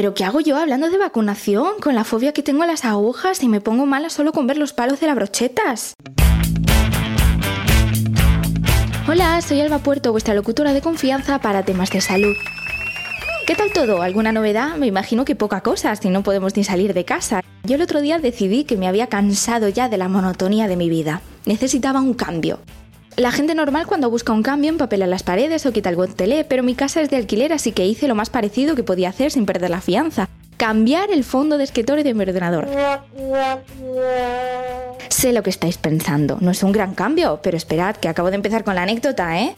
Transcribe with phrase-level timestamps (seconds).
[0.00, 1.74] pero ¿qué hago yo hablando de vacunación?
[1.78, 4.56] Con la fobia que tengo a las agujas y me pongo mala solo con ver
[4.56, 5.92] los palos de las brochetas.
[9.06, 12.34] Hola, soy Alba Puerto, vuestra locutora de confianza para temas de salud.
[13.46, 14.00] ¿Qué tal todo?
[14.00, 14.76] ¿Alguna novedad?
[14.76, 17.42] Me imagino que poca cosa, si no podemos ni salir de casa.
[17.64, 20.88] Yo el otro día decidí que me había cansado ya de la monotonía de mi
[20.88, 21.20] vida.
[21.44, 22.60] Necesitaba un cambio.
[23.20, 26.62] La gente normal cuando busca un cambio empapela las paredes o quita el tele, pero
[26.62, 29.44] mi casa es de alquiler así que hice lo más parecido que podía hacer sin
[29.44, 30.30] perder la fianza.
[30.56, 32.66] Cambiar el fondo de escritorio de mi ordenador.
[35.10, 38.36] Sé lo que estáis pensando, no es un gran cambio, pero esperad que acabo de
[38.36, 39.54] empezar con la anécdota, ¿eh?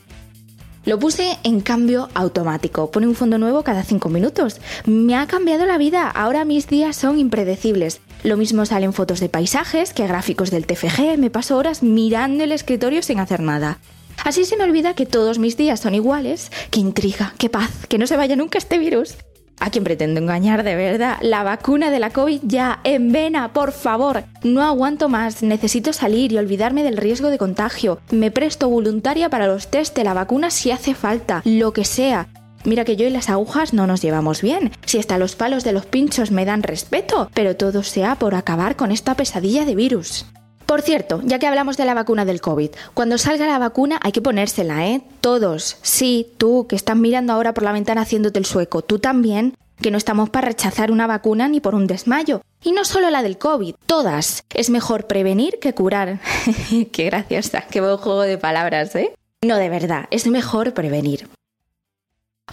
[0.84, 2.90] Lo puse en cambio automático.
[2.90, 4.60] Pone un fondo nuevo cada 5 minutos.
[4.84, 6.10] Me ha cambiado la vida.
[6.10, 8.00] Ahora mis días son impredecibles.
[8.22, 11.18] Lo mismo salen fotos de paisajes que gráficos del TFG.
[11.18, 13.78] Me paso horas mirando el escritorio sin hacer nada.
[14.24, 16.52] Así se me olvida que todos mis días son iguales.
[16.70, 17.34] ¡Qué intriga!
[17.38, 17.70] ¡Qué paz!
[17.88, 19.16] ¡Que no se vaya nunca este virus!
[19.58, 21.18] ¿A quién pretendo engañar de verdad?
[21.20, 24.24] La vacuna de la COVID ya, en vena, por favor.
[24.42, 28.00] No aguanto más, necesito salir y olvidarme del riesgo de contagio.
[28.10, 32.28] Me presto voluntaria para los test de la vacuna si hace falta, lo que sea.
[32.64, 35.72] Mira que yo y las agujas no nos llevamos bien, si hasta los palos de
[35.72, 40.26] los pinchos me dan respeto, pero todo sea por acabar con esta pesadilla de virus.
[40.66, 44.12] Por cierto, ya que hablamos de la vacuna del COVID, cuando salga la vacuna hay
[44.12, 45.02] que ponérsela, ¿eh?
[45.20, 45.76] Todos.
[45.82, 49.90] Sí, tú, que estás mirando ahora por la ventana haciéndote el sueco, tú también, que
[49.90, 52.40] no estamos para rechazar una vacuna ni por un desmayo.
[52.62, 54.44] Y no solo la del COVID, todas.
[54.54, 56.20] Es mejor prevenir que curar.
[56.92, 59.12] qué graciosa, qué buen juego de palabras, ¿eh?
[59.44, 61.28] No, de verdad, es mejor prevenir.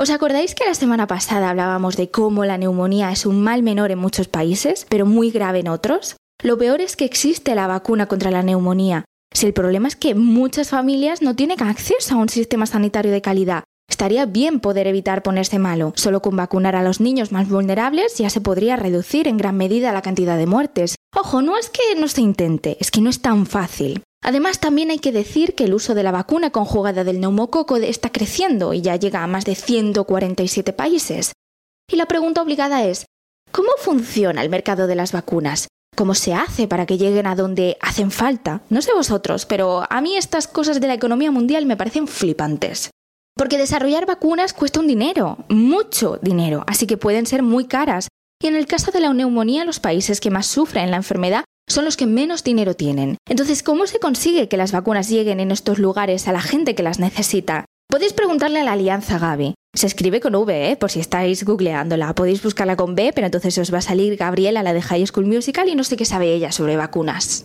[0.01, 3.91] ¿Os acordáis que la semana pasada hablábamos de cómo la neumonía es un mal menor
[3.91, 6.15] en muchos países, pero muy grave en otros?
[6.41, 9.03] Lo peor es que existe la vacuna contra la neumonía.
[9.33, 13.21] Si el problema es que muchas familias no tienen acceso a un sistema sanitario de
[13.21, 15.91] calidad, estaría bien poder evitar ponerse malo.
[15.97, 19.91] Solo con vacunar a los niños más vulnerables ya se podría reducir en gran medida
[19.91, 20.95] la cantidad de muertes.
[21.13, 24.01] Ojo, no es que no se intente, es que no es tan fácil.
[24.21, 28.11] Además, también hay que decir que el uso de la vacuna conjugada del neumococo está
[28.11, 31.31] creciendo y ya llega a más de 147 países.
[31.89, 33.05] Y la pregunta obligada es,
[33.51, 35.67] ¿cómo funciona el mercado de las vacunas?
[35.99, 38.61] cómo se hace para que lleguen a donde hacen falta.
[38.69, 42.89] No sé vosotros, pero a mí estas cosas de la economía mundial me parecen flipantes.
[43.35, 48.07] Porque desarrollar vacunas cuesta un dinero, mucho dinero, así que pueden ser muy caras.
[48.41, 51.85] Y en el caso de la neumonía, los países que más sufren la enfermedad son
[51.85, 53.17] los que menos dinero tienen.
[53.29, 56.83] Entonces, ¿cómo se consigue que las vacunas lleguen en estos lugares a la gente que
[56.83, 57.65] las necesita?
[57.87, 59.53] Podéis preguntarle a la Alianza Gavi.
[59.73, 60.75] Se escribe con V, ¿eh?
[60.75, 62.13] por si estáis googleándola.
[62.13, 65.25] Podéis buscarla con B, pero entonces os va a salir Gabriela, la de High School
[65.25, 67.43] Musical, y no sé qué sabe ella sobre vacunas.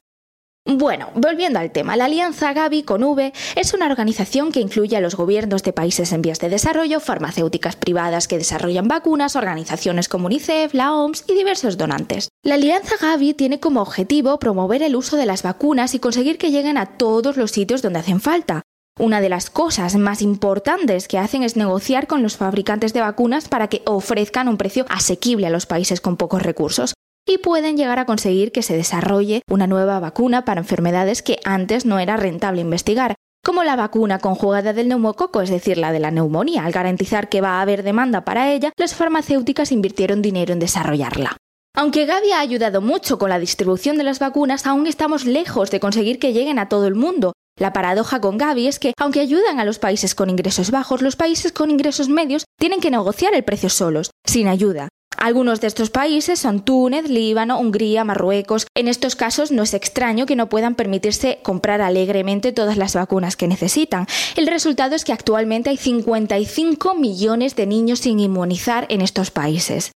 [0.67, 5.01] Bueno, volviendo al tema, la Alianza Gavi con V es una organización que incluye a
[5.01, 10.25] los gobiernos de países en vías de desarrollo, farmacéuticas privadas que desarrollan vacunas, organizaciones como
[10.25, 12.31] UNICEF, la OMS y diversos donantes.
[12.43, 16.51] La Alianza Gavi tiene como objetivo promover el uso de las vacunas y conseguir que
[16.51, 18.63] lleguen a todos los sitios donde hacen falta,
[18.99, 23.49] una de las cosas más importantes que hacen es negociar con los fabricantes de vacunas
[23.49, 26.95] para que ofrezcan un precio asequible a los países con pocos recursos
[27.27, 31.87] y pueden llegar a conseguir que se desarrolle una nueva vacuna para enfermedades que antes
[31.87, 33.15] no era rentable investigar,
[33.45, 36.65] como la vacuna conjugada del neumococo, es decir, la de la neumonía.
[36.65, 41.37] Al garantizar que va a haber demanda para ella, las farmacéuticas invirtieron dinero en desarrollarla.
[41.77, 45.81] Aunque Gavi ha ayudado mucho con la distribución de las vacunas, aún estamos lejos de
[45.81, 49.61] conseguir que lleguen a todo el mundo, la paradoja con Gavi es que, aunque ayudan
[49.61, 53.45] a los países con ingresos bajos, los países con ingresos medios tienen que negociar el
[53.45, 54.89] precio solos, sin ayuda.
[55.17, 58.67] Algunos de estos países son Túnez, Líbano, Hungría, Marruecos.
[58.75, 63.37] En estos casos no es extraño que no puedan permitirse comprar alegremente todas las vacunas
[63.37, 64.07] que necesitan.
[64.37, 69.93] El resultado es que actualmente hay 55 millones de niños sin inmunizar en estos países.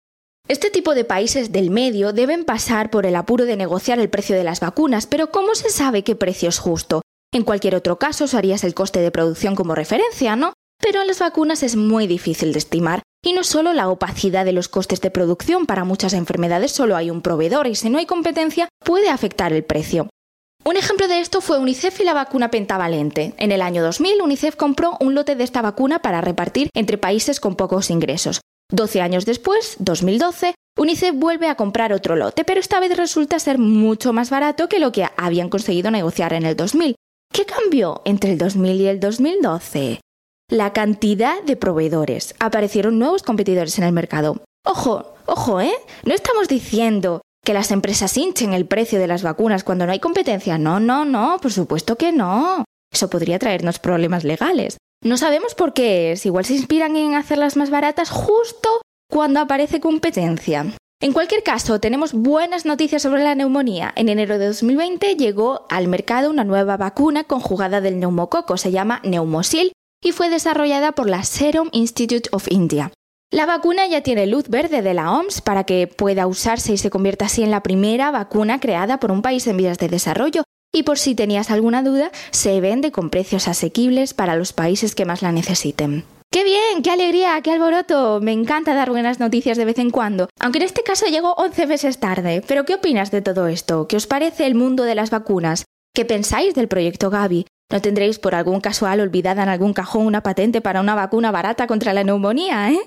[0.48, 4.36] Este tipo de países del medio deben pasar por el apuro de negociar el precio
[4.36, 7.02] de las vacunas, pero ¿cómo se sabe qué precio es justo?
[7.34, 10.54] En cualquier otro caso usarías el coste de producción como referencia, ¿no?
[10.80, 13.02] Pero en las vacunas es muy difícil de estimar.
[13.26, 17.10] Y no solo la opacidad de los costes de producción, para muchas enfermedades solo hay
[17.10, 20.10] un proveedor y si no hay competencia puede afectar el precio.
[20.64, 23.34] Un ejemplo de esto fue UNICEF y la vacuna pentavalente.
[23.38, 27.40] En el año 2000, UNICEF compró un lote de esta vacuna para repartir entre países
[27.40, 28.42] con pocos ingresos.
[28.72, 33.58] Doce años después, 2012, UNICEF vuelve a comprar otro lote, pero esta vez resulta ser
[33.58, 36.96] mucho más barato que lo que habían conseguido negociar en el 2000.
[37.34, 40.00] ¿Qué cambió entre el 2000 y el 2012?
[40.50, 42.36] La cantidad de proveedores.
[42.40, 44.44] Aparecieron nuevos competidores en el mercado.
[44.64, 45.74] Ojo, ojo, ¿eh?
[46.04, 50.00] No estamos diciendo que las empresas hinchen el precio de las vacunas cuando no hay
[50.00, 50.60] competencia.
[50.60, 52.64] No, no, no, por supuesto que no.
[52.94, 54.78] Eso podría traernos problemas legales.
[55.04, 56.28] No sabemos por qué es.
[56.28, 58.70] Igual se inspiran en hacerlas más baratas justo
[59.10, 60.68] cuando aparece competencia.
[61.02, 63.92] En cualquier caso, tenemos buenas noticias sobre la neumonía.
[63.96, 69.02] En enero de 2020 llegó al mercado una nueva vacuna conjugada del neumococo, se llama
[69.04, 69.72] Neumosil,
[70.06, 72.92] y fue desarrollada por la Serum Institute of India.
[73.32, 76.92] La vacuna ya tiene luz verde de la OMS para que pueda usarse y se
[76.92, 80.44] convierta así en la primera vacuna creada por un país en vías de desarrollo.
[80.72, 85.06] Y por si tenías alguna duda, se vende con precios asequibles para los países que
[85.06, 86.06] más la necesiten.
[86.32, 86.84] ¡Qué bien!
[86.84, 87.42] ¡Qué alegría!
[87.42, 88.20] ¡Qué alboroto!
[88.22, 91.66] Me encanta dar buenas noticias de vez en cuando, aunque en este caso llegó 11
[91.66, 92.44] meses tarde.
[92.48, 93.88] Pero ¿qué opinas de todo esto?
[93.88, 95.66] ¿Qué os parece el mundo de las vacunas?
[95.96, 97.48] ¿Qué pensáis del proyecto Gavi?
[97.72, 101.66] ¿No tendréis por algún casual olvidada en algún cajón una patente para una vacuna barata
[101.66, 102.80] contra la neumonía, eh?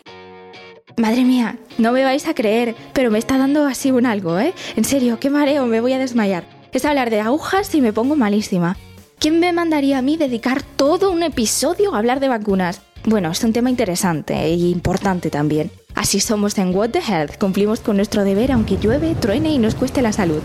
[0.96, 4.54] Madre mía, no me vais a creer, pero me está dando así un algo, ¿eh?
[4.76, 6.44] En serio, qué mareo, me voy a desmayar.
[6.72, 8.76] Es hablar de agujas y me pongo malísima.
[9.18, 12.80] ¿Quién me mandaría a mí dedicar todo un episodio a hablar de vacunas?
[13.04, 15.72] Bueno, es un tema interesante e importante también.
[15.96, 19.74] Así somos en What the Health, cumplimos con nuestro deber aunque llueve, truene y nos
[19.74, 20.42] cueste la salud.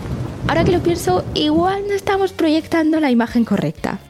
[0.48, 4.00] Ahora que lo pienso, igual no estamos proyectando la imagen correcta.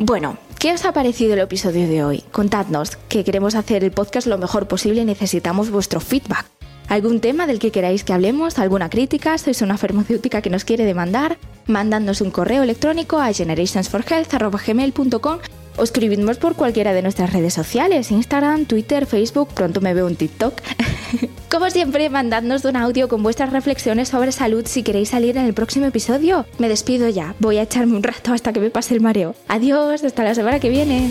[0.00, 2.22] Bueno, ¿qué os ha parecido el episodio de hoy?
[2.30, 6.46] Contadnos, que queremos hacer el podcast lo mejor posible y necesitamos vuestro feedback.
[6.86, 8.60] ¿Algún tema del que queráis que hablemos?
[8.60, 9.36] ¿Alguna crítica?
[9.38, 11.36] ¿Sois una farmacéutica que nos quiere demandar?
[11.66, 15.38] Mandadnos un correo electrónico a generationsforhealth.gmail.com
[15.78, 20.16] o escribidnos por cualquiera de nuestras redes sociales, Instagram, Twitter, Facebook, pronto me veo en
[20.16, 20.60] TikTok.
[21.50, 25.54] Como siempre, mandadnos un audio con vuestras reflexiones sobre salud si queréis salir en el
[25.54, 26.44] próximo episodio.
[26.58, 29.34] Me despido ya, voy a echarme un rato hasta que me pase el mareo.
[29.48, 31.10] Adiós, hasta la semana que viene.